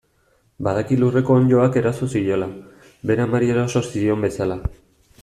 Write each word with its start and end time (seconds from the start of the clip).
Badaki 0.67 0.95
lurreko 1.01 1.35
onddoak 1.41 1.77
eraso 1.81 2.09
ziola, 2.13 2.47
bere 3.11 3.27
amari 3.27 3.53
eraso 3.57 3.85
zion 3.93 4.27
bezala. 4.29 4.57